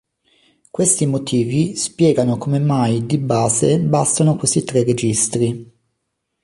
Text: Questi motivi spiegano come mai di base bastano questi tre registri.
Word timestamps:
Questi 0.71 1.05
motivi 1.05 1.75
spiegano 1.75 2.39
come 2.39 2.57
mai 2.57 3.05
di 3.05 3.19
base 3.19 3.77
bastano 3.79 4.35
questi 4.35 4.63
tre 4.63 4.83
registri. 4.83 5.75